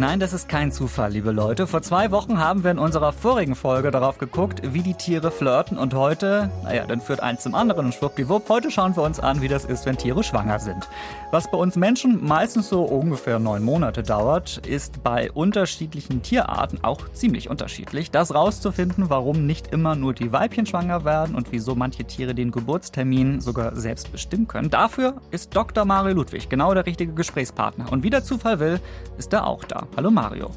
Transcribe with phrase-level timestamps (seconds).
[0.00, 1.66] Nein, das ist kein Zufall, liebe Leute.
[1.66, 5.76] Vor zwei Wochen haben wir in unserer vorigen Folge darauf geguckt, wie die Tiere flirten.
[5.76, 8.48] Und heute, naja, dann führt eins zum anderen und schwuppdiwupp.
[8.48, 10.88] Heute schauen wir uns an, wie das ist, wenn Tiere schwanger sind.
[11.32, 17.12] Was bei uns Menschen meistens so ungefähr neun Monate dauert, ist bei unterschiedlichen Tierarten auch
[17.12, 18.10] ziemlich unterschiedlich.
[18.10, 22.52] Das rauszufinden, warum nicht immer nur die Weibchen schwanger werden und wieso manche Tiere den
[22.52, 24.70] Geburtstermin sogar selbst bestimmen können.
[24.70, 25.84] Dafür ist Dr.
[25.84, 27.92] Mario Ludwig genau der richtige Gesprächspartner.
[27.92, 28.80] Und wie der Zufall will,
[29.18, 29.89] ist er auch da.
[29.96, 30.50] Hallo Mario.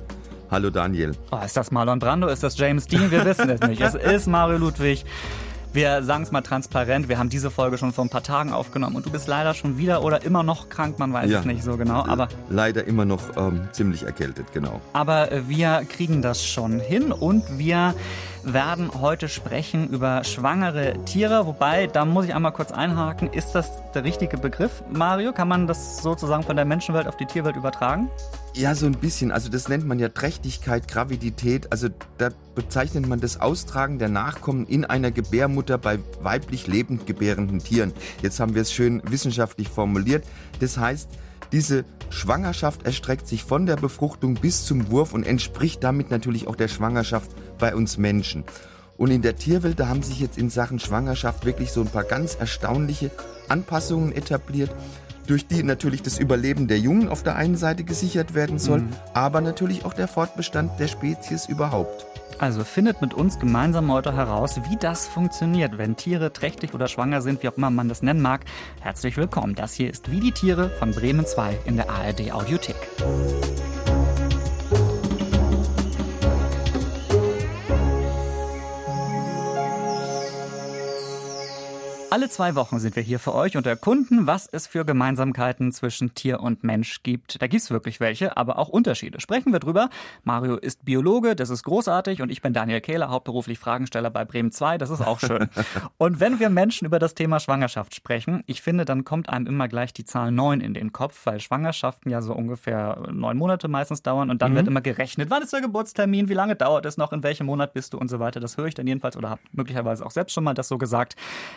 [0.51, 1.13] Hallo Daniel.
[1.31, 2.27] Oh, ist das Marlon Brando?
[2.27, 3.09] Ist das James Dean?
[3.09, 3.81] Wir wissen es nicht.
[3.81, 5.03] Es ist Mario Ludwig.
[5.73, 8.95] Wir sagen es mal transparent, wir haben diese Folge schon vor ein paar Tagen aufgenommen
[8.95, 11.63] und du bist leider schon wieder oder immer noch krank, man weiß ja, es nicht
[11.63, 12.05] so genau.
[12.05, 14.81] Aber leider immer noch ähm, ziemlich erkältet, genau.
[14.93, 17.95] Aber äh, wir kriegen das schon hin und wir
[18.43, 21.45] werden heute sprechen über schwangere Tiere.
[21.45, 25.33] Wobei, da muss ich einmal kurz einhaken, ist das der richtige Begriff, Mario?
[25.33, 28.09] Kann man das sozusagen von der Menschenwelt auf die Tierwelt übertragen?
[28.55, 29.31] Ja, so ein bisschen.
[29.31, 31.71] Also das nennt man ja Trächtigkeit, Gravidität.
[31.71, 37.59] Also da bezeichnet man das Austragen der Nachkommen in einer Gebärmutter bei weiblich lebend gebärenden
[37.59, 37.93] Tieren.
[38.21, 40.23] Jetzt haben wir es schön wissenschaftlich formuliert.
[40.59, 41.09] Das heißt,
[41.51, 46.55] diese Schwangerschaft erstreckt sich von der Befruchtung bis zum Wurf und entspricht damit natürlich auch
[46.55, 47.29] der Schwangerschaft
[47.63, 48.43] bei uns Menschen.
[48.97, 52.03] Und in der Tierwelt, da haben sich jetzt in Sachen Schwangerschaft wirklich so ein paar
[52.03, 53.09] ganz erstaunliche
[53.47, 54.69] Anpassungen etabliert
[55.27, 58.89] durch die natürlich das Überleben der Jungen auf der einen Seite gesichert werden soll, mhm.
[59.13, 62.05] aber natürlich auch der Fortbestand der Spezies überhaupt.
[62.37, 67.21] Also findet mit uns gemeinsam heute heraus, wie das funktioniert, wenn Tiere trächtig oder schwanger
[67.21, 68.41] sind, wie auch immer man das nennen mag.
[68.81, 69.55] Herzlich willkommen.
[69.55, 72.75] Das hier ist Wie die Tiere von Bremen 2 in der ARD Audiothek.
[82.13, 86.13] Alle zwei Wochen sind wir hier für euch und erkunden, was es für Gemeinsamkeiten zwischen
[86.13, 87.41] Tier und Mensch gibt.
[87.41, 89.19] Da gibt es wirklich welche, aber auch Unterschiede.
[89.19, 89.89] Sprechen wir drüber.
[90.23, 94.51] Mario ist Biologe, das ist großartig und ich bin Daniel Kehler, hauptberuflich Fragensteller bei Bremen
[94.51, 95.49] 2, das ist auch schön.
[95.97, 99.67] und wenn wir Menschen über das Thema Schwangerschaft sprechen, ich finde, dann kommt einem immer
[99.67, 104.03] gleich die Zahl 9 in den Kopf, weil Schwangerschaften ja so ungefähr neun Monate meistens
[104.03, 104.57] dauern und dann mhm.
[104.57, 107.73] wird immer gerechnet, wann ist der Geburtstermin, wie lange dauert es noch, in welchem Monat
[107.73, 108.39] bist du und so weiter.
[108.39, 111.15] Das höre ich dann jedenfalls oder habe möglicherweise auch selbst schon mal das so gesagt.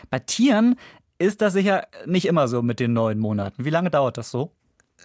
[0.09, 0.77] Bei Tieren Tieren
[1.19, 3.65] ist das sicher nicht immer so mit den neun Monaten.
[3.65, 4.53] Wie lange dauert das so?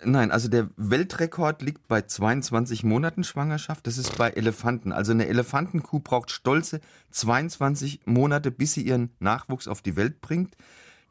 [0.03, 3.88] Nein, also der Weltrekord liegt bei 22 Monaten Schwangerschaft.
[3.88, 4.91] Das ist bei Elefanten.
[4.91, 6.79] Also eine Elefantenkuh braucht stolze
[7.09, 10.56] 22 Monate, bis sie ihren Nachwuchs auf die Welt bringt.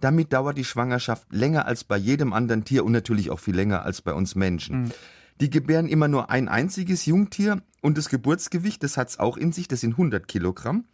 [0.00, 3.84] Damit dauert die Schwangerschaft länger als bei jedem anderen Tier und natürlich auch viel länger
[3.84, 4.82] als bei uns Menschen.
[4.82, 4.90] Mhm.
[5.40, 9.52] Die gebären immer nur ein einziges Jungtier und das Geburtsgewicht, das hat es auch in
[9.52, 10.84] sich, das sind 100 Kilogramm.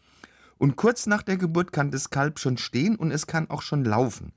[0.58, 3.84] Und kurz nach der Geburt kann das Kalb schon stehen und es kann auch schon
[3.84, 4.32] laufen.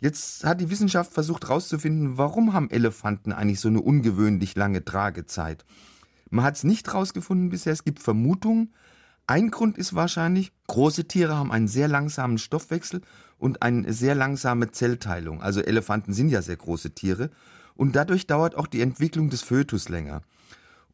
[0.00, 5.64] Jetzt hat die Wissenschaft versucht herauszufinden, warum haben Elefanten eigentlich so eine ungewöhnlich lange Tragezeit.
[6.30, 8.72] Man hat es nicht herausgefunden bisher, es gibt Vermutungen.
[9.26, 13.02] Ein Grund ist wahrscheinlich, große Tiere haben einen sehr langsamen Stoffwechsel
[13.38, 15.42] und eine sehr langsame Zellteilung.
[15.42, 17.30] Also Elefanten sind ja sehr große Tiere
[17.74, 20.22] und dadurch dauert auch die Entwicklung des Fötus länger.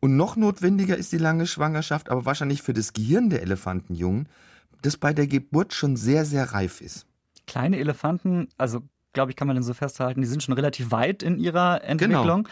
[0.01, 4.29] Und noch notwendiger ist die lange Schwangerschaft, aber wahrscheinlich für das Gehirn der Elefantenjungen,
[4.83, 7.07] das bei der Geburt schon sehr, sehr reif ist.
[7.47, 11.23] Kleine Elefanten, also glaube ich, kann man dann so festhalten, die sind schon relativ weit
[11.23, 12.47] in ihrer Entwicklung.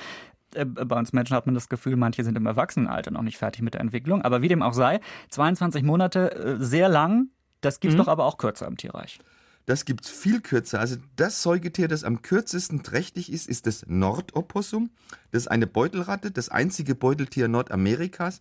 [0.53, 0.67] Genau.
[0.87, 3.75] Bei uns Menschen hat man das Gefühl, manche sind im Erwachsenenalter noch nicht fertig mit
[3.75, 4.23] der Entwicklung.
[4.23, 7.29] Aber wie dem auch sei, 22 Monate, äh, sehr lang.
[7.61, 8.05] Das gibt es mhm.
[8.05, 9.19] doch aber auch kürzer im Tierreich.
[9.67, 10.79] Das gibt es viel kürzer.
[10.79, 14.91] Also das Säugetier, das am kürzesten trächtig ist, ist das Nordopossum.
[15.33, 18.41] Das ist eine Beutelratte, das einzige Beuteltier Nordamerikas.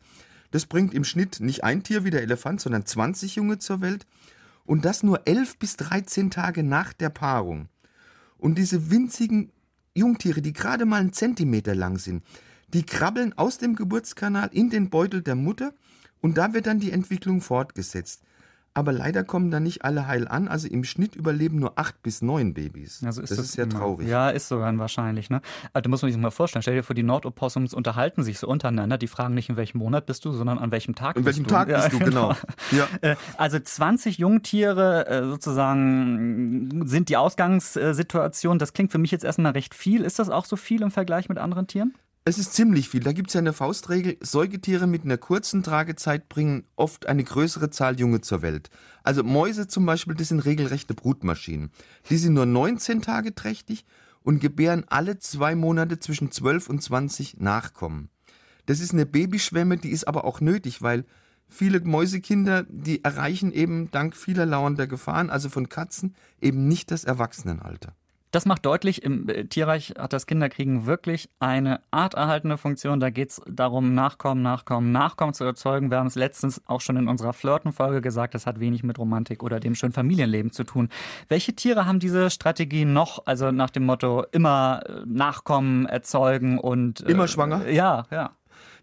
[0.52, 4.06] Das bringt im Schnitt nicht ein Tier wie der Elefant, sondern 20 Junge zur Welt.
[4.66, 7.68] Und das nur 11 bis 13 Tage nach der Paarung.
[8.38, 9.52] Und diese winzigen
[9.94, 12.24] Jungtiere, die gerade mal einen Zentimeter lang sind,
[12.74, 15.74] die krabbeln aus dem Geburtskanal in den Beutel der Mutter
[16.22, 18.24] und da wird dann die Entwicklung fortgesetzt
[18.76, 20.50] aber leider kommen da nicht alle heil an.
[20.50, 23.02] Also im Schnitt überleben nur acht bis neun Babys.
[23.06, 24.08] Also ist das, das ist sehr traurig.
[24.08, 25.30] Ja, ist sogar wahrscheinlich.
[25.30, 25.42] Ne?
[25.72, 26.62] Also, da muss man sich mal vorstellen.
[26.62, 28.98] Stell dir vor, die Nordopossums unterhalten sich so untereinander.
[28.98, 31.44] Die fragen nicht, in welchem Monat bist du, sondern an welchem Tag in bist du.
[31.44, 32.34] An welchem Tag bist du, genau.
[32.72, 32.88] Ja.
[33.00, 38.60] Äh, also 20 Jungtiere äh, sozusagen sind die Ausgangssituation.
[38.60, 40.02] Das klingt für mich jetzt erstmal recht viel.
[40.02, 41.94] Ist das auch so viel im Vergleich mit anderen Tieren?
[42.28, 43.02] Es ist ziemlich viel.
[43.02, 44.18] Da gibt es ja eine Faustregel.
[44.20, 48.72] Säugetiere mit einer kurzen Tragezeit bringen oft eine größere Zahl Junge zur Welt.
[49.04, 51.70] Also Mäuse zum Beispiel, das sind regelrechte Brutmaschinen.
[52.10, 53.86] Die sind nur 19 Tage trächtig
[54.24, 58.10] und gebären alle zwei Monate zwischen 12 und 20 Nachkommen.
[58.66, 61.06] Das ist eine Babyschwemme, die ist aber auch nötig, weil
[61.48, 67.04] viele Mäusekinder, die erreichen eben dank vieler lauernder Gefahren, also von Katzen, eben nicht das
[67.04, 67.96] Erwachsenenalter.
[68.36, 73.00] Das macht deutlich, im äh, Tierreich hat das Kinderkriegen wirklich eine arterhaltende Funktion.
[73.00, 75.90] Da geht es darum, Nachkommen, Nachkommen, Nachkommen zu erzeugen.
[75.90, 79.42] Wir haben es letztens auch schon in unserer Flirtenfolge gesagt, das hat wenig mit Romantik
[79.42, 80.90] oder dem schönen Familienleben zu tun.
[81.30, 83.26] Welche Tiere haben diese Strategie noch?
[83.26, 87.08] Also nach dem Motto, immer äh, Nachkommen erzeugen und.
[87.08, 87.70] Äh, immer schwanger?
[87.70, 88.32] Ja, ja.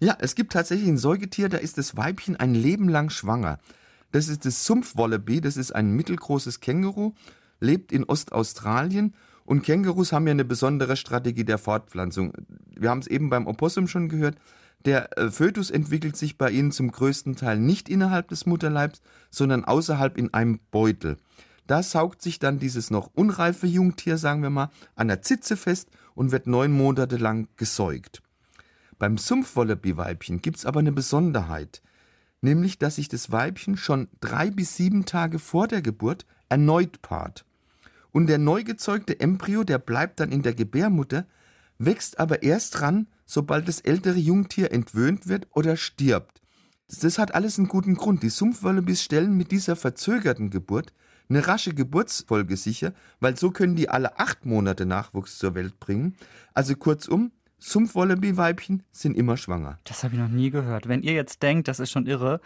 [0.01, 3.59] Ja, es gibt tatsächlich ein Säugetier, da ist das Weibchen ein Leben lang schwanger.
[4.13, 7.13] Das ist das Sumpfwallaby, das ist ein mittelgroßes Känguru,
[7.61, 9.13] lebt in Ostaustralien
[9.44, 12.33] und Kängurus haben ja eine besondere Strategie der Fortpflanzung.
[12.77, 14.37] Wir haben es eben beim Opossum schon gehört.
[14.85, 19.00] Der äh, Fötus entwickelt sich bei ihnen zum größten Teil nicht innerhalb des Mutterleibs,
[19.31, 21.17] sondern außerhalb in einem Beutel.
[21.67, 25.91] Da saugt sich dann dieses noch unreife Jungtier, sagen wir mal, an der Zitze fest
[26.15, 28.23] und wird neun Monate lang gesäugt.
[28.99, 31.83] Beim Sumpfwallaby-Weibchen gibt es aber eine Besonderheit
[32.43, 37.47] nämlich dass sich das Weibchen schon drei bis sieben Tage vor der Geburt erneut paart.
[38.12, 41.26] Und der neu gezeugte Embryo, der bleibt dann in der Gebärmutter,
[41.79, 46.41] wächst aber erst ran, sobald das ältere Jungtier entwöhnt wird oder stirbt.
[47.00, 48.23] Das hat alles einen guten Grund.
[48.23, 50.93] Die Sumpfwallabys stellen mit dieser verzögerten Geburt
[51.29, 56.17] eine rasche Geburtsfolge sicher, weil so können die alle acht Monate Nachwuchs zur Welt bringen.
[56.53, 59.79] Also kurzum, Sumpfwallaby-Weibchen sind immer schwanger.
[59.85, 60.88] Das habe ich noch nie gehört.
[60.88, 62.41] Wenn ihr jetzt denkt, das ist schon irre,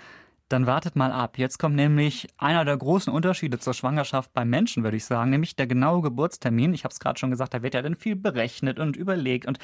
[0.49, 1.39] dann wartet mal ab.
[1.39, 5.57] Jetzt kommt nämlich einer der großen Unterschiede zur Schwangerschaft beim Menschen, würde ich sagen, nämlich
[5.57, 6.75] der genaue Geburtstermin.
[6.75, 9.59] Ich habe es gerade schon gesagt, da wird ja dann viel berechnet und überlegt und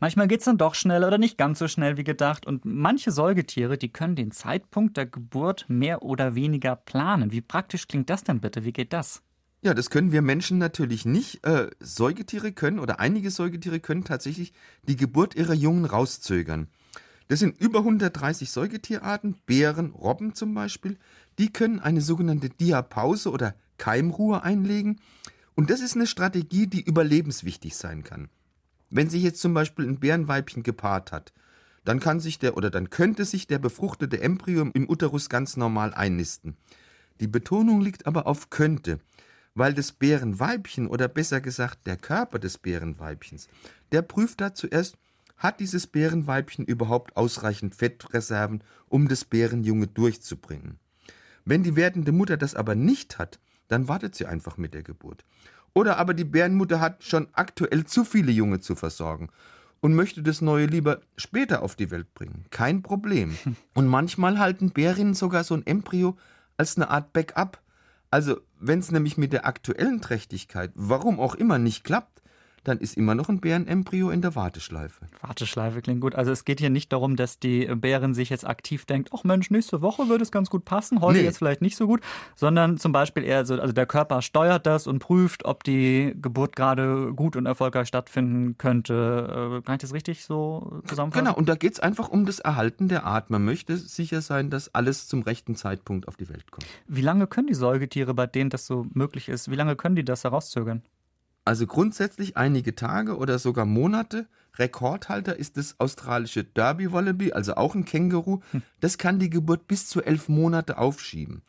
[0.00, 2.46] manchmal geht es dann doch schneller oder nicht ganz so schnell wie gedacht.
[2.46, 7.32] Und manche Säugetiere, die können den Zeitpunkt der Geburt mehr oder weniger planen.
[7.32, 8.64] Wie praktisch klingt das denn bitte?
[8.64, 9.22] Wie geht das?
[9.62, 11.44] Ja, das können wir Menschen natürlich nicht.
[11.44, 14.52] Äh, Säugetiere können oder einige Säugetiere können tatsächlich
[14.86, 16.68] die Geburt ihrer Jungen rauszögern.
[17.28, 20.96] Das sind über 130 Säugetierarten, Bären, Robben zum Beispiel.
[21.38, 25.00] Die können eine sogenannte Diapause oder Keimruhe einlegen.
[25.54, 28.28] Und das ist eine Strategie, die überlebenswichtig sein kann.
[28.90, 31.32] Wenn sich jetzt zum Beispiel ein Bärenweibchen gepaart hat,
[31.84, 35.94] dann kann sich der oder dann könnte sich der befruchtete Embryo im Uterus ganz normal
[35.94, 36.56] einnisten.
[37.20, 39.00] Die Betonung liegt aber auf könnte
[39.56, 43.48] weil das Bärenweibchen oder besser gesagt der Körper des Bärenweibchens,
[43.90, 44.96] der prüft da zuerst,
[45.36, 50.78] hat dieses Bärenweibchen überhaupt ausreichend Fettreserven, um das Bärenjunge durchzubringen.
[51.44, 53.38] Wenn die werdende Mutter das aber nicht hat,
[53.68, 55.24] dann wartet sie einfach mit der Geburt.
[55.74, 59.28] Oder aber die Bärenmutter hat schon aktuell zu viele Junge zu versorgen
[59.80, 62.46] und möchte das Neue lieber später auf die Welt bringen.
[62.50, 63.36] Kein Problem.
[63.74, 66.16] Und manchmal halten Bärinnen sogar so ein Embryo
[66.56, 67.60] als eine Art Backup
[68.10, 72.22] also, wenn es nämlich mit der aktuellen Trächtigkeit, warum auch immer, nicht klappt,
[72.68, 75.06] dann ist immer noch ein Bärenembryo in der Warteschleife.
[75.20, 76.14] Warteschleife klingt gut.
[76.14, 79.50] Also es geht hier nicht darum, dass die Bärin sich jetzt aktiv denkt, ach Mensch,
[79.50, 81.24] nächste Woche würde es ganz gut passen, heute nee.
[81.24, 82.00] jetzt vielleicht nicht so gut,
[82.34, 86.56] sondern zum Beispiel eher so, also der Körper steuert das und prüft, ob die Geburt
[86.56, 89.58] gerade gut und erfolgreich stattfinden könnte.
[89.58, 91.26] Äh, kann ich das richtig so zusammenfassen?
[91.26, 93.30] Genau, und da geht es einfach um das Erhalten der Art.
[93.30, 96.66] Man möchte sicher sein, dass alles zum rechten Zeitpunkt auf die Welt kommt.
[96.88, 100.04] Wie lange können die Säugetiere, bei denen das so möglich ist, wie lange können die
[100.04, 100.82] das herauszögern?
[101.46, 104.26] Also grundsätzlich einige Tage oder sogar Monate.
[104.56, 108.40] Rekordhalter ist das australische Derby Wallaby, also auch ein Känguru.
[108.50, 108.62] Hm.
[108.80, 111.42] Das kann die Geburt bis zu elf Monate aufschieben.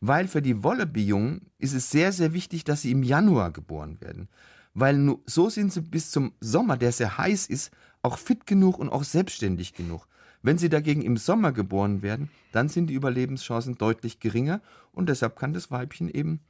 [0.00, 4.28] Weil für die Wallaby-Jungen ist es sehr, sehr wichtig, dass sie im Januar geboren werden.
[4.74, 7.70] Weil nur, so sind sie bis zum Sommer, der sehr heiß ist,
[8.02, 10.08] auch fit genug und auch selbstständig genug.
[10.42, 14.60] Wenn sie dagegen im Sommer geboren werden, dann sind die Überlebenschancen deutlich geringer
[14.90, 16.40] und deshalb kann das Weibchen eben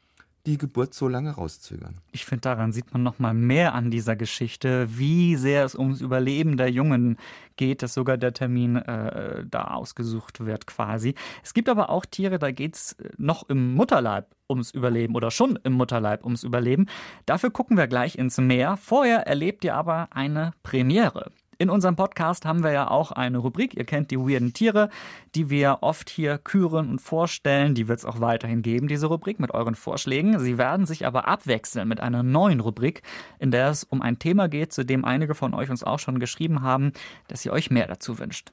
[0.47, 1.97] die Geburt so lange rauszögern.
[2.13, 6.01] Ich finde, daran sieht man noch mal mehr an dieser Geschichte, wie sehr es ums
[6.01, 7.19] Überleben der Jungen
[7.57, 11.15] geht, dass sogar der Termin äh, da ausgesucht wird quasi.
[11.43, 15.59] Es gibt aber auch Tiere, da geht es noch im Mutterleib ums Überleben oder schon
[15.65, 16.87] im Mutterleib ums Überleben.
[17.27, 18.77] Dafür gucken wir gleich ins Meer.
[18.77, 21.33] Vorher erlebt ihr aber eine Premiere.
[21.59, 24.91] In unserem Podcast haben wir ja auch eine Rubrik, ihr kennt die weirden Tiere,
[25.35, 27.75] die wir oft hier küren und vorstellen.
[27.75, 30.39] Die wird es auch weiterhin geben, diese Rubrik mit euren Vorschlägen.
[30.39, 33.03] Sie werden sich aber abwechseln mit einer neuen Rubrik,
[33.39, 36.19] in der es um ein Thema geht, zu dem einige von euch uns auch schon
[36.19, 36.93] geschrieben haben,
[37.29, 38.51] dass ihr euch mehr dazu wünscht.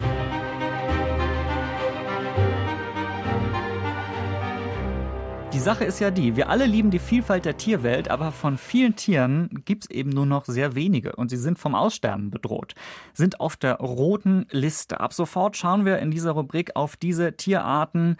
[5.64, 9.50] Sache ist ja die, wir alle lieben die Vielfalt der Tierwelt, aber von vielen Tieren
[9.64, 12.76] gibt es eben nur noch sehr wenige und sie sind vom Aussterben bedroht,
[13.14, 15.00] sind auf der roten Liste.
[15.00, 18.18] Ab sofort schauen wir in dieser Rubrik auf diese Tierarten.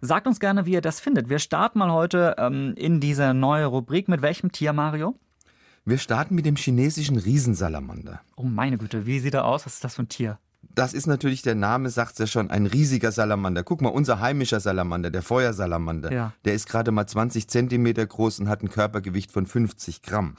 [0.00, 1.28] Sagt uns gerne, wie ihr das findet.
[1.28, 4.08] Wir starten mal heute ähm, in diese neue Rubrik.
[4.08, 5.16] Mit welchem Tier, Mario?
[5.84, 8.22] Wir starten mit dem chinesischen Riesensalamander.
[8.36, 9.66] Oh meine Güte, wie sieht er aus?
[9.66, 10.38] Was ist das für ein Tier?
[10.74, 13.62] Das ist natürlich, der Name sagt es ja schon, ein riesiger Salamander.
[13.62, 16.32] Guck mal, unser heimischer Salamander, der Feuersalamander, ja.
[16.44, 20.36] der ist gerade mal 20 Zentimeter groß und hat ein Körpergewicht von 50 Gramm.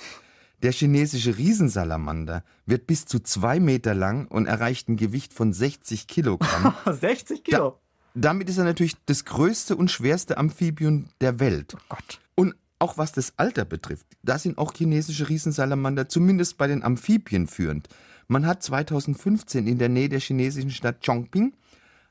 [0.63, 6.07] Der chinesische Riesensalamander wird bis zu zwei Meter lang und erreicht ein Gewicht von 60
[6.07, 6.74] Kilogramm.
[6.86, 7.79] 60 Kilo?
[8.15, 11.75] Da, damit ist er natürlich das größte und schwerste Amphibium der Welt.
[11.75, 12.19] Oh Gott.
[12.34, 17.48] Und auch was das Alter betrifft, da sind auch chinesische Riesensalamander zumindest bei den Amphibien
[17.48, 17.88] führend.
[18.27, 21.53] Man hat 2015 in der Nähe der chinesischen Stadt Chongqing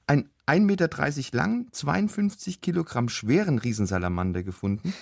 [0.07, 4.95] einen 1,30 Meter lang, 52 Kilogramm schweren Riesensalamander gefunden.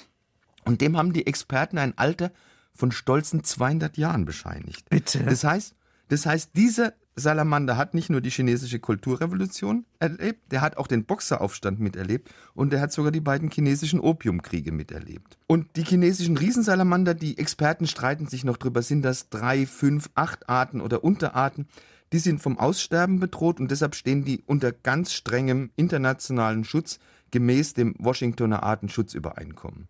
[0.65, 2.33] Und dem haben die Experten ein Alter
[2.73, 4.89] von stolzen 200 Jahren bescheinigt.
[4.89, 5.23] Bitte.
[5.23, 5.75] Das heißt,
[6.09, 11.05] das heißt, dieser Salamander hat nicht nur die chinesische Kulturrevolution erlebt, der hat auch den
[11.05, 15.39] Boxeraufstand miterlebt und der hat sogar die beiden chinesischen Opiumkriege miterlebt.
[15.47, 20.49] Und die chinesischen Riesensalamander, die Experten streiten sich noch drüber, sind das drei, fünf, acht
[20.49, 21.69] Arten oder Unterarten.
[22.13, 26.99] Die sind vom Aussterben bedroht und deshalb stehen die unter ganz strengem internationalen Schutz
[27.31, 29.89] gemäß dem Washingtoner Artenschutzübereinkommen.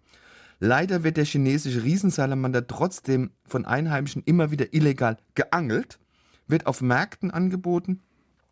[0.60, 5.98] Leider wird der chinesische Riesensalamander trotzdem von Einheimischen immer wieder illegal geangelt,
[6.46, 8.02] wird auf Märkten angeboten,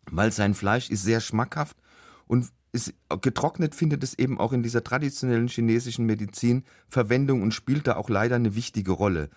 [0.09, 1.77] weil sein Fleisch ist sehr schmackhaft
[2.27, 7.87] und ist getrocknet findet es eben auch in dieser traditionellen chinesischen Medizin Verwendung und spielt
[7.87, 9.29] da auch leider eine wichtige Rolle.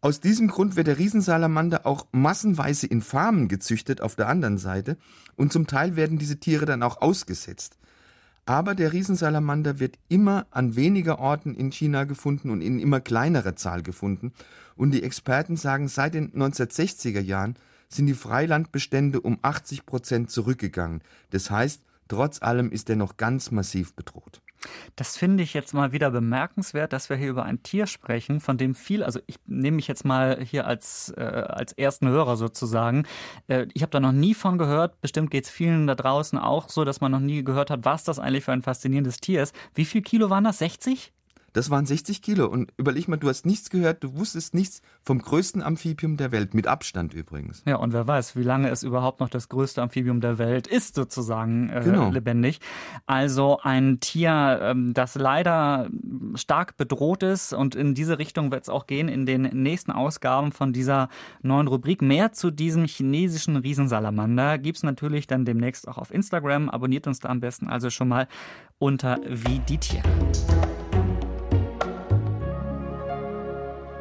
[0.00, 4.98] Aus diesem Grund wird der Riesensalamander auch massenweise in Farmen gezüchtet auf der anderen Seite
[5.36, 7.78] und zum Teil werden diese Tiere dann auch ausgesetzt.
[8.46, 13.56] Aber der Riesensalamander wird immer an weniger Orten in China gefunden und in immer kleinerer
[13.56, 14.32] Zahl gefunden.
[14.76, 17.56] Und die Experten sagen, seit den 1960er Jahren
[17.88, 21.02] sind die Freilandbestände um 80 Prozent zurückgegangen.
[21.30, 24.40] Das heißt, trotz allem ist er noch ganz massiv bedroht.
[24.96, 28.58] Das finde ich jetzt mal wieder bemerkenswert, dass wir hier über ein Tier sprechen, von
[28.58, 33.04] dem viel, also ich nehme mich jetzt mal hier als, äh, als ersten Hörer sozusagen.
[33.48, 35.00] Äh, ich habe da noch nie von gehört.
[35.00, 38.04] Bestimmt geht es vielen da draußen auch so, dass man noch nie gehört hat, was
[38.04, 39.54] das eigentlich für ein faszinierendes Tier ist.
[39.74, 40.58] Wie viel Kilo waren das?
[40.58, 41.12] 60?
[41.56, 42.48] Das waren 60 Kilo.
[42.48, 46.52] Und überleg mal, du hast nichts gehört, du wusstest nichts vom größten Amphibium der Welt,
[46.52, 47.62] mit Abstand übrigens.
[47.64, 50.96] Ja, und wer weiß, wie lange es überhaupt noch das größte Amphibium der Welt ist,
[50.96, 52.10] sozusagen äh, genau.
[52.10, 52.60] lebendig.
[53.06, 55.88] Also ein Tier, ähm, das leider
[56.34, 57.54] stark bedroht ist.
[57.54, 61.08] Und in diese Richtung wird es auch gehen in den nächsten Ausgaben von dieser
[61.40, 62.02] neuen Rubrik.
[62.02, 66.68] Mehr zu diesem chinesischen Riesensalamander gibt es natürlich dann demnächst auch auf Instagram.
[66.68, 68.28] Abonniert uns da am besten also schon mal
[68.78, 70.02] unter Wie die Tiere.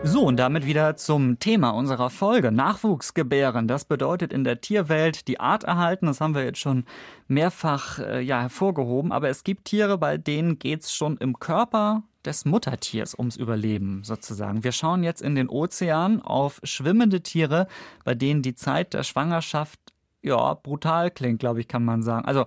[0.07, 2.51] So, und damit wieder zum Thema unserer Folge.
[2.51, 3.67] Nachwuchsgebären.
[3.67, 6.05] Das bedeutet in der Tierwelt die Art erhalten.
[6.05, 6.85] Das haben wir jetzt schon
[7.27, 9.11] mehrfach äh, ja, hervorgehoben.
[9.11, 14.03] Aber es gibt Tiere, bei denen geht es schon im Körper des Muttertiers ums Überleben
[14.03, 14.63] sozusagen.
[14.63, 17.67] Wir schauen jetzt in den Ozean auf schwimmende Tiere,
[18.03, 19.79] bei denen die Zeit der Schwangerschaft
[20.21, 22.25] ja brutal klingt, glaube ich, kann man sagen.
[22.25, 22.45] Also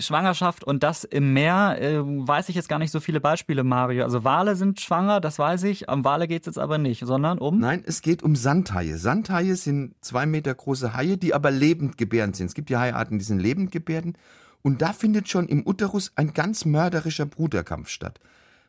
[0.00, 4.04] Schwangerschaft und das im Meer, äh, weiß ich jetzt gar nicht so viele Beispiele, Mario.
[4.04, 5.88] Also Wale sind schwanger, das weiß ich.
[5.88, 7.58] Um Wale geht es jetzt aber nicht, sondern um.
[7.58, 8.96] Nein, es geht um Sandhaie.
[8.96, 12.46] Sandhaie sind zwei Meter große Haie, die aber lebend gebärend sind.
[12.46, 14.16] Es gibt ja Haiarten, die sind lebend gebärden.
[14.62, 18.20] Und da findet schon im Uterus ein ganz mörderischer Bruderkampf statt.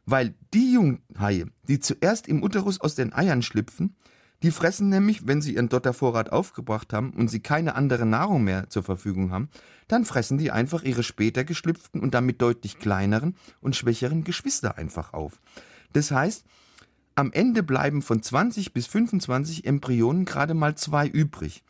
[0.05, 3.95] Weil die Junghaie, die zuerst im Uterus aus den Eiern schlüpfen,
[4.43, 8.69] die fressen nämlich, wenn sie ihren Dottervorrat aufgebracht haben und sie keine andere Nahrung mehr
[8.69, 9.49] zur Verfügung haben,
[9.87, 15.13] dann fressen die einfach ihre später geschlüpften und damit deutlich kleineren und schwächeren Geschwister einfach
[15.13, 15.39] auf.
[15.93, 16.45] Das heißt,
[17.15, 21.63] am Ende bleiben von 20 bis 25 Embryonen gerade mal zwei übrig.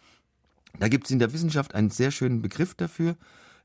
[0.80, 3.18] Da gibt es in der Wissenschaft einen sehr schönen Begriff dafür,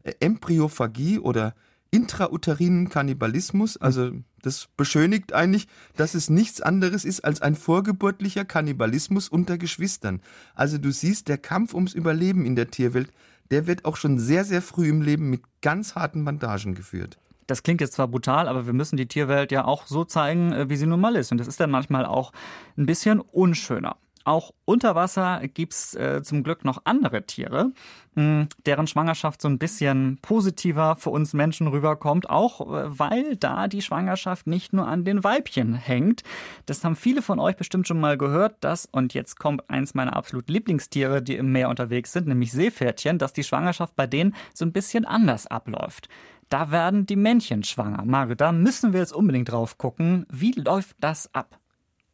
[0.02, 1.54] äh, Embryophagie oder
[1.90, 3.76] intrauterinen Kannibalismus.
[3.76, 4.12] Also
[4.42, 5.66] das beschönigt eigentlich,
[5.96, 10.20] dass es nichts anderes ist als ein vorgeburtlicher Kannibalismus unter Geschwistern.
[10.54, 13.10] Also du siehst, der Kampf ums Überleben in der Tierwelt,
[13.50, 17.18] der wird auch schon sehr, sehr früh im Leben mit ganz harten Bandagen geführt.
[17.46, 20.68] Das klingt jetzt zwar brutal, aber wir müssen die Tierwelt ja auch so zeigen, äh,
[20.68, 21.30] wie sie nun mal ist.
[21.30, 22.32] Und das ist dann manchmal auch
[22.76, 23.96] ein bisschen unschöner.
[24.26, 27.70] Auch unter Wasser gibt's äh, zum Glück noch andere Tiere,
[28.16, 33.36] mh, hm, deren Schwangerschaft so ein bisschen positiver für uns Menschen rüberkommt, auch äh, weil
[33.36, 36.24] da die Schwangerschaft nicht nur an den Weibchen hängt.
[36.66, 40.16] Das haben viele von euch bestimmt schon mal gehört, dass, und jetzt kommt eins meiner
[40.16, 44.64] absolut Lieblingstiere, die im Meer unterwegs sind, nämlich Seepferdchen, dass die Schwangerschaft bei denen so
[44.64, 46.08] ein bisschen anders abläuft.
[46.48, 48.04] Da werden die Männchen schwanger.
[48.04, 50.26] Mario, da müssen wir jetzt unbedingt drauf gucken.
[50.32, 51.60] Wie läuft das ab?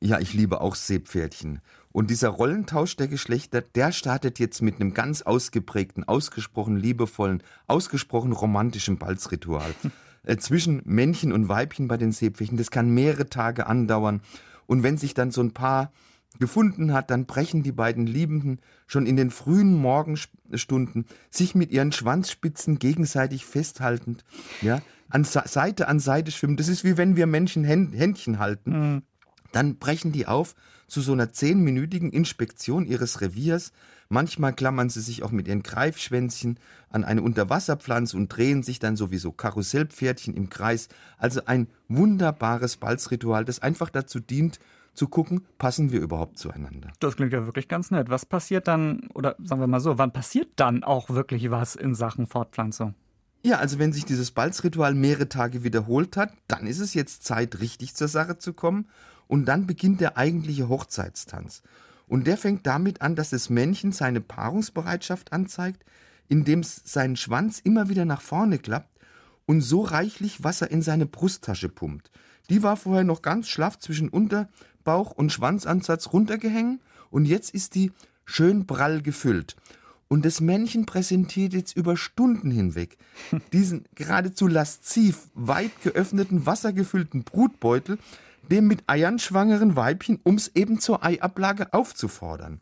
[0.05, 1.61] Ja, ich liebe auch Seepferdchen.
[1.93, 8.33] Und dieser Rollentausch der Geschlechter, der startet jetzt mit einem ganz ausgeprägten, ausgesprochen liebevollen, ausgesprochen
[8.33, 9.75] romantischen Balzritual.
[10.25, 12.57] äh, zwischen Männchen und Weibchen bei den Seepferdchen.
[12.57, 14.23] Das kann mehrere Tage andauern.
[14.67, 15.93] Und wenn sich dann so ein Paar
[16.39, 21.93] gefunden hat, dann brechen die beiden Liebenden schon in den frühen Morgenstunden sich mit ihren
[21.93, 24.25] Schwanzspitzen gegenseitig festhaltend,
[24.63, 24.81] ja,
[25.11, 26.57] an Seite an Seite schwimmen.
[26.57, 28.71] Das ist wie wenn wir Menschen Händchen halten.
[28.71, 29.03] Mhm
[29.53, 30.55] Dann brechen die auf
[30.93, 33.73] zu so einer zehnminütigen Inspektion ihres Reviers.
[34.11, 36.59] Manchmal klammern sie sich auch mit ihren Greifschwänzchen
[36.91, 40.91] an eine Unterwasserpflanze und drehen sich dann sowieso Karussellpferdchen im Kreis.
[41.17, 44.61] Also ein wunderbares Balzritual, das einfach dazu dient,
[44.93, 46.93] zu gucken, passen wir überhaupt zueinander.
[47.01, 48.11] Das klingt ja wirklich ganz nett.
[48.11, 51.95] Was passiert dann, oder sagen wir mal so, wann passiert dann auch wirklich was in
[51.95, 52.95] Sachen Fortpflanzung?
[53.43, 57.61] Ja, also wenn sich dieses Balzritual mehrere Tage wiederholt hat, dann ist es jetzt Zeit,
[57.61, 58.89] richtig zur Sache zu kommen.
[59.33, 61.63] Und dann beginnt der eigentliche Hochzeitstanz.
[62.07, 65.87] Und der fängt damit an, dass das Männchen seine Paarungsbereitschaft anzeigt,
[66.29, 68.95] indem es seinen Schwanz immer wieder nach vorne klappt
[69.47, 72.11] und so reichlich Wasser in seine Brusttasche pumpt.
[72.51, 77.91] Die war vorher noch ganz schlaff zwischen Unterbauch und Schwanzansatz runtergehängt und jetzt ist die
[78.27, 79.57] schön prall gefüllt.
[80.09, 82.99] Und das Männchen präsentiert jetzt über Stunden hinweg
[83.55, 87.97] diesen geradezu lasziv weit geöffneten, wassergefüllten Brutbeutel
[88.51, 92.61] dem mit Eiern schwangeren Weibchen, um es eben zur Eiablage aufzufordern.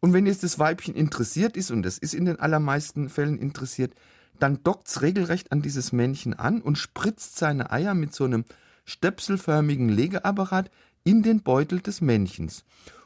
[0.00, 3.94] Und wenn jetzt das Weibchen interessiert ist, und das ist in den allermeisten Fällen interessiert,
[4.38, 8.44] dann dockt es regelrecht an dieses Männchen an und spritzt seine Eier mit so einem
[8.84, 10.70] stöpselförmigen Legeapparat
[11.04, 12.64] in den Beutel des Männchens.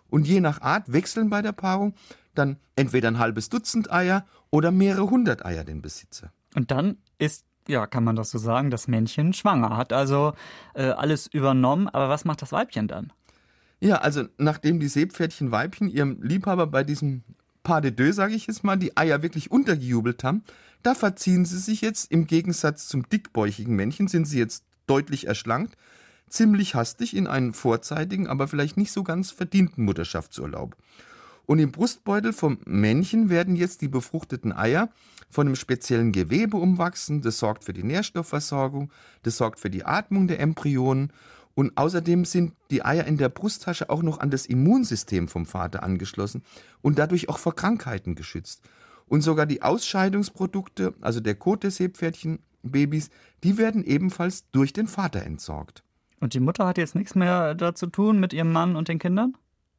[0.08, 1.94] Und je nach Art wechseln bei der Paarung
[2.34, 6.32] dann entweder ein halbes Dutzend Eier oder mehrere hundert Eier den Besitzer.
[6.54, 10.34] Und dann ist, ja, kann man das so sagen, das Männchen schwanger, hat also
[10.74, 11.88] äh, alles übernommen.
[11.88, 13.12] Aber was macht das Weibchen dann?
[13.80, 17.22] Ja, also nachdem die Seepferdchen Weibchen ihrem Liebhaber bei diesem
[17.62, 20.44] Pas de deux, sage ich jetzt mal, die Eier wirklich untergejubelt haben,
[20.82, 25.76] da verziehen sie sich jetzt, im Gegensatz zum dickbäuchigen Männchen, sind sie jetzt deutlich erschlankt,
[26.28, 30.76] ziemlich hastig in einen vorzeitigen, aber vielleicht nicht so ganz verdienten Mutterschaftsurlaub.
[31.46, 34.90] Und im Brustbeutel vom Männchen werden jetzt die befruchteten Eier
[35.30, 37.22] von einem speziellen Gewebe umwachsen.
[37.22, 38.90] Das sorgt für die Nährstoffversorgung,
[39.22, 41.12] das sorgt für die Atmung der Embryonen.
[41.54, 45.82] Und außerdem sind die Eier in der Brusttasche auch noch an das Immunsystem vom Vater
[45.82, 46.42] angeschlossen
[46.82, 48.62] und dadurch auch vor Krankheiten geschützt.
[49.06, 53.08] Und sogar die Ausscheidungsprodukte, also der Kot des Seepferdchenbabys,
[53.42, 55.82] die werden ebenfalls durch den Vater entsorgt.
[56.20, 59.36] Und die Mutter hat jetzt nichts mehr dazu tun mit ihrem Mann und den Kindern?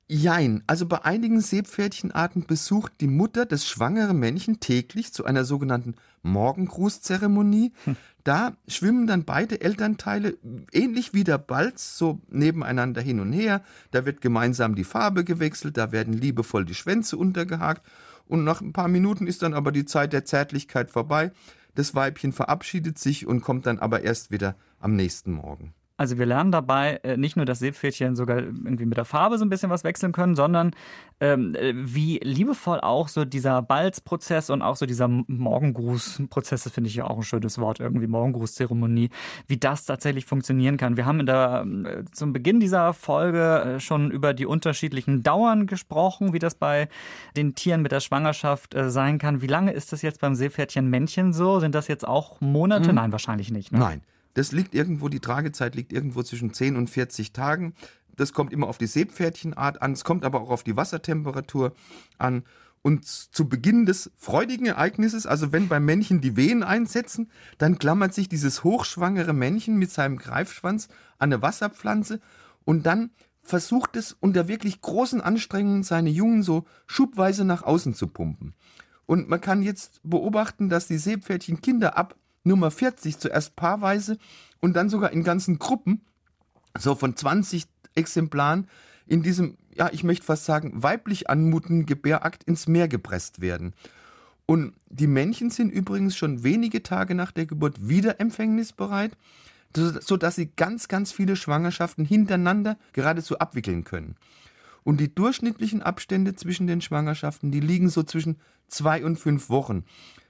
[0.10, 5.96] Jein, also bei einigen Seepferdchenarten besucht die Mutter das schwangere Männchen täglich zu einer sogenannten
[6.24, 7.74] Morgengrußzeremonie.
[7.84, 7.98] Hm.
[8.24, 10.38] Da schwimmen dann beide Elternteile
[10.72, 13.64] ähnlich wie der Balz so nebeneinander hin und her.
[13.92, 17.86] Da wird gemeinsam die Farbe gewechselt, da werden liebevoll die Schwänze untergehakt
[18.28, 21.32] und nach ein paar Minuten ist dann aber die Zeit der Zärtlichkeit vorbei.
[21.76, 25.74] Das Weibchen verabschiedet sich und kommt dann aber erst wieder am nächsten Morgen.
[25.98, 29.46] Also wir lernen dabei äh, nicht nur, dass Seepferdchen sogar irgendwie mit der Farbe so
[29.46, 30.72] ein bisschen was wechseln können, sondern
[31.20, 36.90] ähm, äh, wie liebevoll auch so dieser Balzprozess und auch so dieser Morgengrußprozess, das finde
[36.90, 39.10] ich ja auch ein schönes Wort, irgendwie Morgengrußzeremonie,
[39.48, 40.98] wie das tatsächlich funktionieren kann.
[40.98, 45.66] Wir haben in der, äh, zum Beginn dieser Folge äh, schon über die unterschiedlichen Dauern
[45.66, 46.90] gesprochen, wie das bei
[47.36, 49.42] den Tieren mit der Schwangerschaft äh, sein kann.
[49.42, 51.60] Wie lange ist das jetzt beim Seepferdchen Männchen so?
[51.60, 52.90] Sind das jetzt auch Monate?
[52.90, 52.96] Hm.
[52.96, 53.72] Nein, wahrscheinlich nicht.
[53.72, 53.80] Ne?
[53.80, 54.02] Nein.
[54.38, 57.74] Das liegt irgendwo, die Tragezeit liegt irgendwo zwischen 10 und 40 Tagen.
[58.16, 61.74] Das kommt immer auf die Seepferdchenart an, es kommt aber auch auf die Wassertemperatur
[62.20, 62.44] an.
[62.84, 68.14] Und zu Beginn des freudigen Ereignisses, also wenn beim Männchen die Wehen einsetzen, dann klammert
[68.14, 72.22] sich dieses hochschwangere Männchen mit seinem Greifschwanz an eine Wasserpflanze
[72.64, 73.10] und dann
[73.42, 78.54] versucht es unter wirklich großen Anstrengungen seine Jungen so schubweise nach außen zu pumpen.
[79.08, 82.16] Und man kann jetzt beobachten, dass die Seepferdchen Kinder ab
[82.48, 84.18] Nummer 40 zuerst paarweise
[84.60, 86.02] und dann sogar in ganzen Gruppen,
[86.78, 88.68] so von 20 Exemplaren,
[89.06, 93.74] in diesem, ja, ich möchte fast sagen, weiblich anmutenden Gebärakt ins Meer gepresst werden.
[94.46, 99.12] Und die Männchen sind übrigens schon wenige Tage nach der Geburt wieder empfängnisbereit,
[99.74, 104.16] sodass sie ganz, ganz viele Schwangerschaften hintereinander geradezu abwickeln können.
[104.84, 108.38] Und die durchschnittlichen Abstände zwischen den Schwangerschaften, die liegen so zwischen
[108.70, 109.84] zwei und fünf Wochen.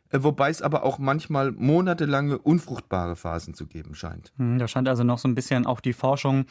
[0.09, 4.31] Äh, wobei es aber auch manchmal monatelange unfruchtbare Phasen zu geben scheint.
[4.37, 6.45] Hm, da scheint also noch so ein bisschen auch die Forschung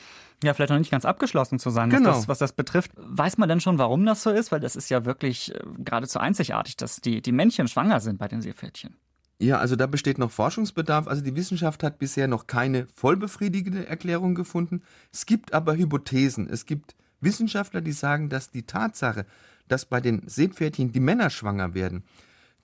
[0.44, 2.10] ja vielleicht noch nicht ganz abgeschlossen zu sein, genau.
[2.10, 2.92] was, das, was das betrifft.
[2.96, 4.52] Weiß man denn schon, warum das so ist?
[4.52, 8.28] Weil das ist ja wirklich äh, geradezu einzigartig, dass die, die Männchen schwanger sind bei
[8.28, 8.96] den Seepferdchen.
[9.38, 11.08] Ja, also da besteht noch Forschungsbedarf.
[11.08, 14.82] Also die Wissenschaft hat bisher noch keine vollbefriedigende Erklärung gefunden.
[15.12, 16.48] Es gibt aber Hypothesen.
[16.48, 19.26] Es gibt Wissenschaftler, die sagen, dass die Tatsache,
[19.68, 22.04] dass bei den Seepferdchen die Männer schwanger werden,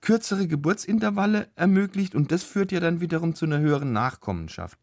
[0.03, 4.77] kürzere Geburtsintervalle ermöglicht und das führt ja dann wiederum zu einer höheren Nachkommenschaft.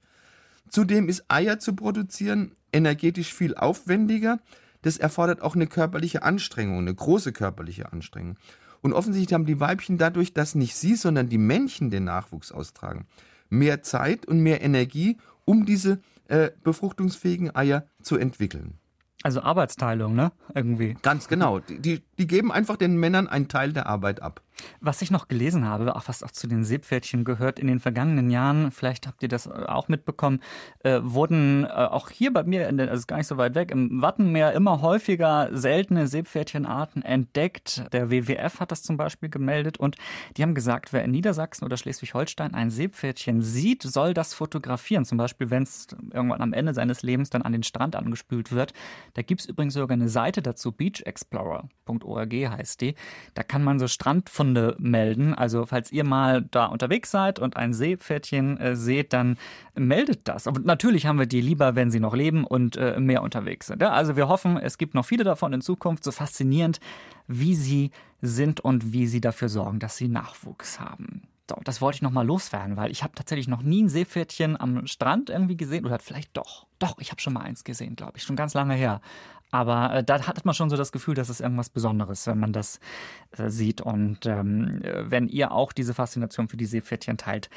[0.71, 4.39] Zudem ist Eier zu produzieren energetisch viel aufwendiger.
[4.81, 8.37] Das erfordert auch eine körperliche Anstrengung, eine große körperliche Anstrengung.
[8.81, 13.07] Und offensichtlich haben die Weibchen dadurch, dass nicht sie, sondern die Männchen den Nachwuchs austragen,
[13.51, 18.79] mehr Zeit und mehr Energie, um diese äh, befruchtungsfähigen Eier zu entwickeln.
[19.23, 20.33] Also Arbeitsteilung, ne?
[20.55, 20.97] Irgendwie.
[21.03, 21.59] Ganz genau.
[21.59, 24.41] Die, die, die geben einfach den Männern einen Teil der Arbeit ab.
[24.81, 28.31] Was ich noch gelesen habe, auch was auch zu den Seepferdchen gehört, in den vergangenen
[28.31, 30.41] Jahren, vielleicht habt ihr das auch mitbekommen,
[30.81, 34.03] äh, wurden äh, auch hier bei mir, der, also gar nicht so weit weg, im
[34.03, 37.85] Wattenmeer immer häufiger seltene Seepferdchenarten entdeckt.
[37.93, 39.97] Der WWF hat das zum Beispiel gemeldet und
[40.37, 45.05] die haben gesagt, wer in Niedersachsen oder Schleswig-Holstein ein Seepferdchen sieht, soll das fotografieren.
[45.05, 48.73] Zum Beispiel, wenn es irgendwann am Ende seines Lebens dann an den Strand angespült wird.
[49.15, 52.95] Da gibt es übrigens sogar eine Seite dazu, beachexplorer.org heißt die.
[53.35, 55.35] Da kann man so Strandfunde Funde melden.
[55.35, 59.39] Also falls ihr mal da unterwegs seid und ein Seepferdchen äh, seht, dann
[59.75, 60.49] meldet das.
[60.49, 63.81] Aber natürlich haben wir die lieber, wenn sie noch leben und äh, mehr unterwegs sind.
[63.81, 66.03] Ja, also wir hoffen, es gibt noch viele davon in Zukunft.
[66.03, 66.81] So faszinierend,
[67.29, 71.23] wie sie sind und wie sie dafür sorgen, dass sie Nachwuchs haben.
[71.49, 74.87] So, das wollte ich nochmal loswerden, weil ich habe tatsächlich noch nie ein Seepferdchen am
[74.87, 76.67] Strand irgendwie gesehen oder vielleicht doch.
[76.79, 79.01] Doch, ich habe schon mal eins gesehen, glaube ich, schon ganz lange her.
[79.51, 82.53] Aber äh, da hat man schon so das Gefühl, dass es irgendwas Besonderes, wenn man
[82.53, 82.81] das
[83.37, 83.81] äh, sieht.
[83.81, 87.51] Und ähm, wenn ihr auch diese Faszination für die Seepferdchen teilt,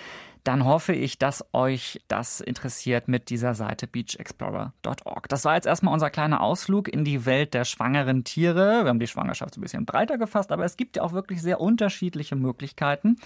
[0.43, 5.29] dann hoffe ich, dass euch das interessiert mit dieser Seite beachexplorer.org.
[5.29, 8.83] Das war jetzt erstmal unser kleiner Ausflug in die Welt der schwangeren Tiere.
[8.83, 11.41] Wir haben die Schwangerschaft so ein bisschen breiter gefasst, aber es gibt ja auch wirklich
[11.41, 13.17] sehr unterschiedliche Möglichkeiten.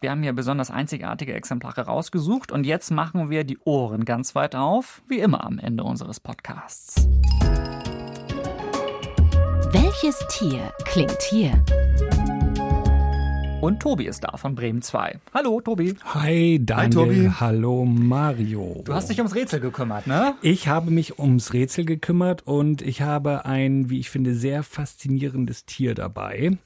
[0.00, 4.54] Wir haben hier besonders einzigartige Exemplare rausgesucht und jetzt machen wir die Ohren ganz weit
[4.54, 7.08] auf, wie immer am Ende unseres Podcasts.
[9.72, 11.52] Welches Tier klingt hier?
[13.60, 15.18] Und Tobi ist da von Bremen 2.
[15.34, 15.96] Hallo, Tobi.
[16.04, 16.84] Hi, Daniel.
[16.84, 17.30] Hi, Tobi.
[17.40, 18.82] Hallo, Mario.
[18.84, 20.34] Du hast dich ums Rätsel gekümmert, ne?
[20.42, 25.64] Ich habe mich ums Rätsel gekümmert und ich habe ein, wie ich finde, sehr faszinierendes
[25.64, 26.58] Tier dabei.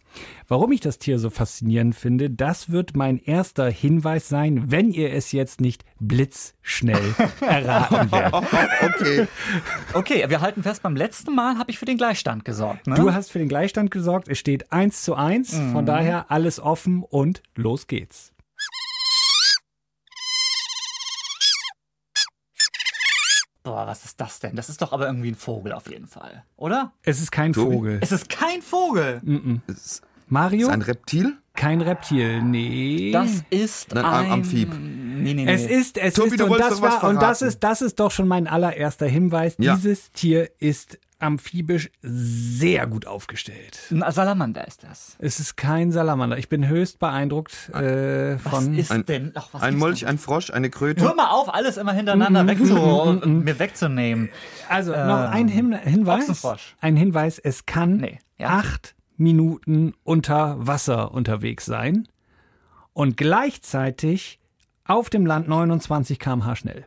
[0.49, 5.12] Warum ich das Tier so faszinierend finde, das wird mein erster Hinweis sein, wenn ihr
[5.12, 8.35] es jetzt nicht blitzschnell erraten werdet.
[8.83, 9.29] okay.
[9.92, 12.87] Okay, wir halten fest, beim letzten Mal habe ich für den Gleichstand gesorgt.
[12.87, 12.94] Ne?
[12.96, 14.29] Du hast für den Gleichstand gesorgt.
[14.29, 15.53] Es steht 1 zu 1.
[15.53, 15.73] Mhm.
[15.73, 18.33] Von daher alles offen und los geht's.
[23.62, 24.57] Boah, was ist das denn?
[24.57, 26.92] Das ist doch aber irgendwie ein Vogel auf jeden Fall, oder?
[27.03, 27.99] Es ist kein Vogel.
[28.01, 29.20] Es ist kein Vogel.
[29.23, 30.01] Mm -mm.
[30.29, 30.68] Mario?
[30.68, 31.37] Ist ein Reptil?
[31.54, 33.10] Kein Reptil, nee.
[33.12, 34.72] Das ist ein, ein Amphib.
[34.72, 35.52] Nee, nee, nee.
[35.52, 38.28] Es ist, es Tobi, ist, und das war, und das ist, das ist doch schon
[38.28, 39.56] mein allererster Hinweis.
[39.58, 39.74] Ja.
[39.74, 43.78] Dieses Tier ist amphibisch sehr gut aufgestellt.
[43.90, 45.16] Ein Salamander ist das.
[45.18, 46.38] Es ist kein Salamander.
[46.38, 48.72] Ich bin höchst beeindruckt äh, von.
[48.72, 49.32] Was ist ein, denn?
[49.34, 51.02] Ach, was ein Molch, ein Frosch, eine Kröte.
[51.02, 54.30] Hör mal auf, alles immer hintereinander mm -hmm, mir wegzunehmen.
[54.68, 56.44] Also äh, noch ein Hin Hinweis.
[56.80, 58.48] Ein Hinweis: Es kann nee, ja.
[58.48, 62.09] acht Minuten unter Wasser unterwegs sein
[62.92, 64.40] und gleichzeitig
[64.85, 66.85] auf dem Land 29 km/h schnell.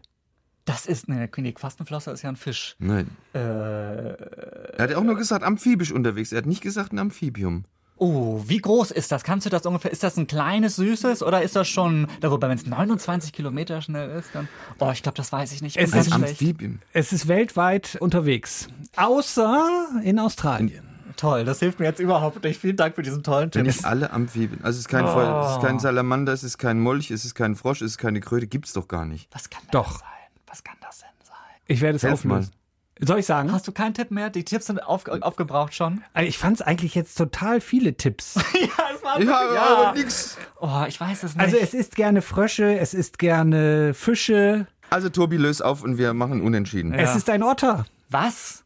[0.66, 2.76] Das ist, ne, König Fastenflosser ist ja ein Fisch.
[2.80, 3.10] Nein.
[3.34, 6.32] Äh, er hat ja auch nur gesagt amphibisch unterwegs.
[6.32, 7.66] Er hat nicht gesagt ein Amphibium.
[7.98, 9.24] Oh, wie groß ist das?
[9.24, 9.92] Kannst du das ungefähr?
[9.92, 14.10] Ist das ein kleines, süßes oder ist das schon, wobei wenn es 29 Kilometer schnell
[14.18, 14.48] ist, dann.
[14.80, 15.78] Oh, ich glaube, das weiß ich nicht.
[15.78, 16.80] Es ist, Amphibium.
[16.92, 18.68] es ist weltweit unterwegs.
[18.96, 20.93] Außer in Australien.
[21.16, 22.60] Toll, das hilft mir jetzt überhaupt nicht.
[22.60, 23.64] Vielen Dank für diesen tollen Tipp.
[23.64, 24.64] Nicht alle Amphibien.
[24.64, 25.46] Also es ist kein, oh.
[25.46, 28.20] es ist kein Salamander, es ist kein Molch, es ist kein Frosch, es ist keine
[28.20, 28.48] Kröte.
[28.48, 29.28] Gibt's doch gar nicht.
[29.32, 30.00] Was kann das doch.
[30.00, 30.10] sein?
[30.48, 31.36] Was kann das denn sein?
[31.68, 32.52] Ich werde es auflösen.
[33.00, 33.52] Soll ich sagen?
[33.52, 34.30] Hast du keinen Tipp mehr?
[34.30, 36.04] Die Tipps sind auf, aufgebraucht schon.
[36.14, 38.36] Also ich fand es eigentlich jetzt total viele Tipps.
[38.54, 39.76] ja, es war ja, ja.
[39.78, 40.38] aber nix.
[40.60, 41.44] Oh, ich weiß es nicht.
[41.44, 44.68] Also es ist gerne Frösche, es ist gerne Fische.
[44.90, 46.94] Also Tobi, löst auf und wir machen unentschieden.
[46.94, 47.00] Ja.
[47.00, 47.86] Es ist ein Otter.
[48.10, 48.63] Was?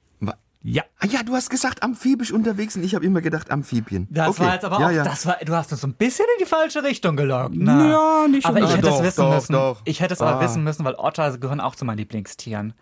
[0.69, 0.83] Ja.
[0.99, 4.05] Ah ja, du hast gesagt amphibisch unterwegs und ich habe immer gedacht Amphibien.
[4.09, 4.39] Das okay.
[4.41, 5.03] war jetzt aber ja, auch, ja.
[5.05, 7.55] das war, du hast uns so ein bisschen in die falsche Richtung gelockt.
[7.55, 7.89] Na.
[7.89, 9.53] Ja, nicht Aber ich hätte doch, es wissen doch, müssen.
[9.53, 9.81] Doch.
[9.85, 10.27] Ich hätte es ah.
[10.29, 12.73] aber wissen müssen, weil Otter gehören auch zu meinen Lieblingstieren.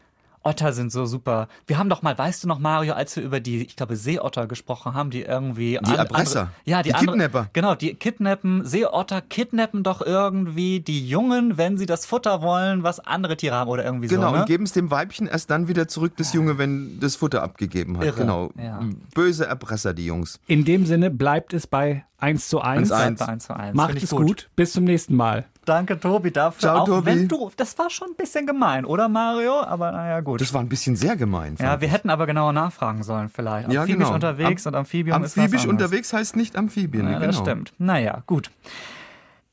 [0.46, 1.48] Otter sind so super.
[1.66, 4.46] Wir haben doch mal, weißt du noch, Mario, als wir über die, ich glaube, Seeotter
[4.46, 5.80] gesprochen haben, die irgendwie.
[5.84, 6.42] Die Erpresser.
[6.42, 7.50] Andere, ja, die, die andere, Kidnapper.
[7.54, 13.00] Genau, die kidnappen, Seeotter kidnappen doch irgendwie die Jungen, wenn sie das Futter wollen, was
[13.00, 14.28] andere Tiere haben oder irgendwie genau, so.
[14.28, 14.42] Genau, ne?
[14.42, 17.98] und geben es dem Weibchen erst dann wieder zurück, das Junge, wenn das Futter abgegeben
[17.98, 18.06] hat.
[18.06, 18.20] Irre.
[18.22, 18.52] Genau.
[18.58, 18.80] Ja.
[19.16, 20.40] Böse Erpresser, die Jungs.
[20.48, 22.92] In dem Sinne bleibt es bei 1 zu 1.
[22.92, 23.30] 1, 1.
[23.30, 23.76] 1 zu 1.
[23.76, 24.28] Macht es gut.
[24.28, 24.50] gut.
[24.56, 25.46] Bis zum nächsten Mal.
[25.66, 26.60] Danke, Tobi, dafür.
[26.60, 27.06] Ciao, auch Tobi.
[27.08, 29.62] wenn du, das war schon ein bisschen gemein, oder Mario?
[29.62, 30.42] Aber naja, gut.
[30.42, 31.56] Das war ein bisschen sehr gemein.
[31.60, 33.72] Ja, wir hätten aber genauer nachfragen sollen, vielleicht.
[33.72, 34.16] Ja, Amphibisch genau.
[34.16, 35.88] unterwegs Am und Amphibium Amphibisch ist anderes.
[35.88, 37.06] unterwegs heißt nicht Amphibien.
[37.08, 37.26] Ja, genau.
[37.26, 37.74] das stimmt.
[37.78, 38.52] Naja, gut.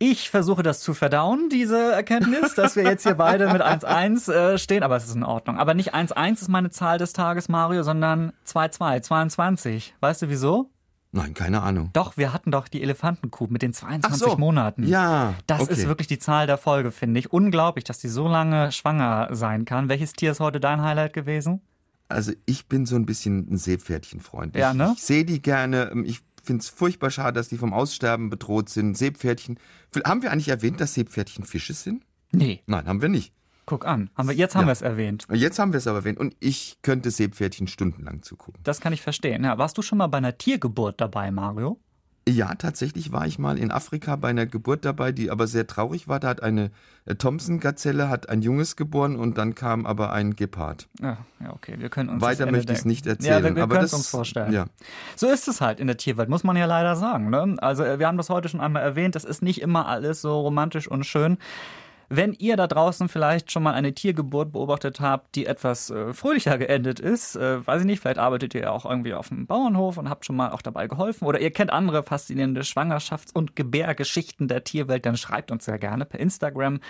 [0.05, 4.59] Ich versuche das zu verdauen, diese Erkenntnis, dass wir jetzt hier beide mit 1-1 äh,
[4.59, 5.59] stehen, aber es ist in Ordnung.
[5.59, 9.95] Aber nicht 1-1 ist meine Zahl des Tages, Mario, sondern 2-2, 22.
[10.01, 10.72] Weißt du wieso?
[11.15, 11.91] Nein, keine Ahnung.
[11.93, 14.37] Doch, wir hatten doch die Elefantenkuh mit den 22 so.
[14.39, 14.87] Monaten.
[14.87, 15.35] Ja.
[15.47, 15.73] Das okay.
[15.73, 17.31] ist wirklich die Zahl der Folge, finde ich.
[17.31, 19.91] Unglaublich, dass die so lange schwanger sein kann.
[19.91, 21.61] Welches Tier ist heute dein Highlight gewesen?
[22.09, 24.57] Also ich bin so ein bisschen ein Seepferdchenfreund.
[24.57, 24.93] Ja, ne?
[24.95, 25.91] Ich, ich sehe die gerne.
[25.93, 28.97] Ähm, Ich finde es furchtbar schade, dass die vom Aussterben bedroht sind.
[28.97, 29.59] Seepferdchen.
[30.05, 32.05] Haben wir eigentlich erwähnt, dass Seepferdchen Fische sind?
[32.33, 33.35] Nee, Nein, haben wir nicht.
[33.67, 34.11] Guck an.
[34.17, 34.69] Haben wir, jetzt haben Ja.
[34.69, 35.27] wir es erwähnt.
[35.33, 36.19] Jetzt haben wir es aber erwähnt.
[36.19, 38.61] Und ich könnte Seepferdchen stundenlang zugucken.
[38.65, 39.45] Das kann ich verstehen.
[39.45, 41.79] Ja, warst du schon mal bei einer Tiergeburt dabei, Mario?
[42.29, 46.07] Ja, tatsächlich war ich mal in Afrika bei einer Geburt dabei, die aber sehr traurig
[46.07, 46.21] war.
[46.21, 46.71] Da hat eine
[47.05, 50.89] äh, Thompson-Gazelle hat ein Junges geboren und dann kam aber ein Gepard.
[51.01, 53.43] Ja, ja okay, wir können uns Weiter das möchte ich es nicht Ja, erzählen.
[53.43, 54.53] wir, wir aber können das es uns vorstellen.
[54.53, 54.67] Ja.
[55.17, 57.29] So ist es halt in der Tierwelt, muss man ja leider sagen.
[57.29, 57.57] Ne?
[57.59, 60.43] Also äh, wir haben das heute schon einmal erwähnt, es ist nicht immer alles so
[60.43, 61.39] romantisch und schön.
[62.15, 66.59] Wenn ihr da draußen vielleicht schon mal eine Tiergeburt beobachtet habt, die etwas äh, fröhlicher
[66.59, 69.97] geendet ist, äh, weiß ich nicht, vielleicht arbeitet ihr ja auch irgendwie auf dem Bauernhof
[69.97, 74.47] und habt schon mal auch dabei geholfen oder ihr kennt andere faszinierende Schwangerschafts- und Gebärgeschichten
[74.47, 76.81] der Tierwelt, dann schreibt uns sehr gerne per Instagram.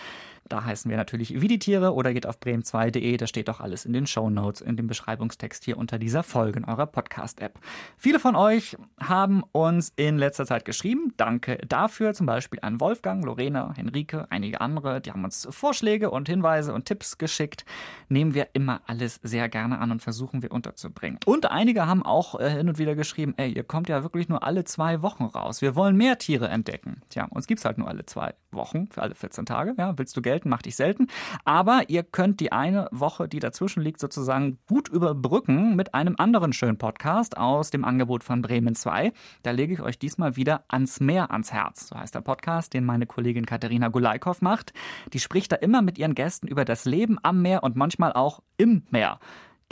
[0.48, 3.84] Da heißen wir natürlich wie die Tiere oder geht auf bremen2.de, da steht doch alles
[3.84, 7.58] in den Shownotes, in dem Beschreibungstext hier unter dieser Folge in eurer Podcast-App.
[7.96, 11.14] Viele von euch haben uns in letzter Zeit geschrieben.
[11.16, 15.00] Danke dafür, zum Beispiel an Wolfgang, Lorena, Henrike, einige andere.
[15.00, 17.64] Die haben uns Vorschläge und Hinweise und Tipps geschickt.
[18.08, 21.18] Nehmen wir immer alles sehr gerne an und versuchen wir unterzubringen.
[21.24, 24.42] Und einige haben auch äh, hin und wieder geschrieben, ey, ihr kommt ja wirklich nur
[24.42, 25.62] alle zwei Wochen raus.
[25.62, 27.00] Wir wollen mehr Tiere entdecken.
[27.10, 29.74] Tja, uns gibt's halt nur alle zwei Wochen, für alle 14 Tage.
[29.78, 31.08] Ja, willst du gelten, mach dich selten.
[31.44, 36.54] Aber ihr könnt die eine Woche, die dazwischen liegt, sozusagen gut überbrücken mit einem anderen
[36.54, 39.12] schönen Podcast aus dem Angebot von Bremen 2.
[39.42, 41.88] Da lege ich euch diesmal wieder ans Meer ans Herz.
[41.88, 44.72] So heißt der Podcast, den meine Kollegin Katharina Gulaikow macht.
[45.12, 48.40] Die spricht da immer mit ihren Gästen über das Leben am Meer und manchmal auch
[48.56, 49.18] im Meer.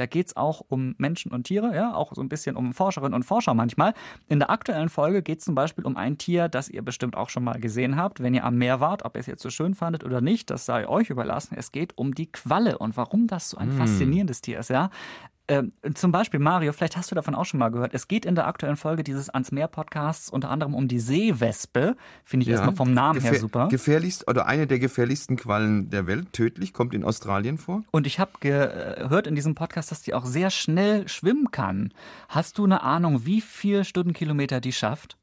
[0.00, 3.24] Da geht's auch um Menschen und Tiere, ja, auch so ein bisschen um Forscherinnen und
[3.24, 3.92] Forscher manchmal.
[4.28, 7.28] In der aktuellen Folge geht es zum Beispiel um ein Tier, das ihr bestimmt auch
[7.28, 9.04] schon mal gesehen habt, wenn ihr am Meer wart.
[9.04, 11.54] Ob ihr es jetzt so schön fandet oder nicht, das sei euch überlassen.
[11.58, 14.88] Es geht um die Qualle und warum das so ein faszinierendes Tier ist, ja.
[15.50, 17.92] Ähm, zum Beispiel, Mario, vielleicht hast du davon auch schon mal gehört.
[17.92, 21.96] Es geht in der aktuellen Folge dieses Ans Meer Podcasts unter anderem um die Seewespe.
[22.22, 23.68] Finde ich erstmal vom Namen her Gefähr- super.
[23.68, 27.82] Gefährlichst oder eine der gefährlichsten Quallen der Welt, tödlich, kommt in Australien vor.
[27.90, 31.92] Und ich habe gehört in diesem Podcast, dass die auch sehr schnell schwimmen kann.
[32.28, 35.16] Hast du eine Ahnung, wie viel Stundenkilometer die schafft?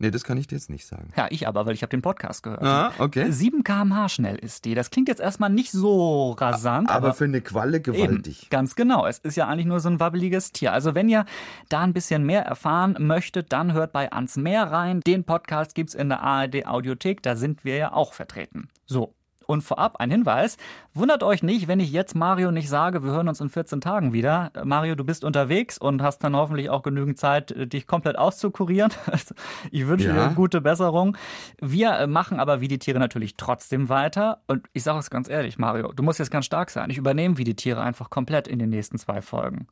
[0.00, 1.10] Nee, das kann ich dir jetzt nicht sagen.
[1.14, 2.62] Ja, ich aber, weil ich habe den Podcast gehört.
[2.62, 3.30] Ah, okay.
[3.30, 4.74] 7 km/h schnell ist die.
[4.74, 8.48] Das klingt jetzt erstmal nicht so rasant, Aber, aber, für eine Qualle Eben, gewaltig.
[8.48, 9.06] ganz genau.
[9.06, 10.72] Es ist ja eigentlich nur so ein wabbeliges Tier.
[10.72, 11.26] Also wenn ihr
[11.68, 15.00] da ein bisschen mehr erfahren möchtet, dann hört bei Ans Meer rein.
[15.06, 17.22] Den Podcast gibt's in der ARD Audiothek.
[17.22, 18.68] Da sind wir ja auch vertreten.
[18.86, 19.12] So.
[19.50, 20.58] Und vorab ein Hinweis.
[20.94, 24.12] Wundert euch nicht, wenn ich jetzt Mario nicht sage, wir hören uns in 14 Tagen
[24.12, 24.52] wieder.
[24.62, 28.92] Mario, du bist unterwegs und hast dann hoffentlich auch genügend Zeit, äh, dich komplett auszukurieren.
[29.10, 29.34] Also,
[29.72, 30.28] Ich wünsche Ja.
[30.28, 31.16] dir gute Besserung.
[31.60, 34.42] Wir machen aber wie die Tiere natürlich trotzdem weiter.
[34.46, 36.88] Und ich sage es ganz ehrlich, Mario, du musst jetzt ganz stark sein.
[36.90, 39.66] Ich übernehme wie die Tiere einfach komplett in den nächsten zwei Folgen.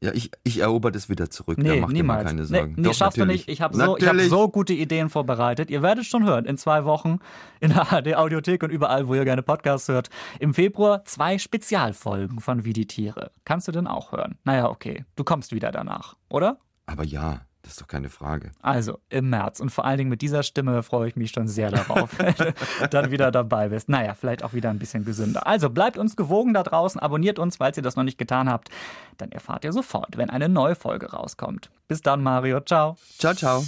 [0.00, 1.56] Ja, ich, ich erober das wieder zurück.
[1.56, 2.22] da Nee, macht ihr niemals.
[2.24, 2.74] mal keine Nee, Sorgen.
[2.76, 3.46] nee, Doch, schaffst du natürlich.
[3.46, 3.48] nicht.
[3.48, 5.70] Ich habe so, ich hab so gute Ideen vorbereitet.
[5.70, 7.18] Ihr werdet schon hören, in zwei Wochen
[7.60, 10.08] in der ARD Audiothek und überall, wo ihr gerne Podcasts hört.
[10.38, 13.32] Im Februar zwei Spezialfolgen von Wie die Tiere.
[13.44, 14.38] Kannst du denn auch hören?
[14.44, 15.04] Naja, okay.
[15.16, 16.58] Du kommst wieder danach, oder?
[16.86, 18.50] Aber ja, das ist doch keine Frage.
[18.62, 19.60] Also im März.
[19.60, 22.54] Und vor allen Dingen mit dieser Stimme freue ich mich schon sehr darauf, wenn du
[22.88, 23.90] dann wieder dabei bist.
[23.90, 25.46] Naja, vielleicht auch wieder ein bisschen gesünder.
[25.46, 28.70] Also bleibt uns gewogen da draußen, abonniert uns, falls ihr das noch nicht getan habt.
[29.18, 31.68] Dann erfahrt ihr sofort, wenn eine neue Folge rauskommt.
[31.88, 32.60] Bis dann, Mario.
[32.60, 32.96] Ciao.
[33.18, 33.62] Ciao, ciao.